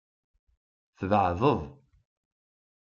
Tbeɛdeḍ. 0.99 1.61